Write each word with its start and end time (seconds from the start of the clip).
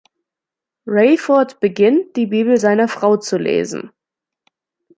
Rayford 0.87 1.59
beginnt, 1.59 2.15
die 2.15 2.25
Bibel 2.25 2.57
seiner 2.57 2.87
Frau 2.87 3.17
zu 3.17 3.37
lesen. 3.37 3.91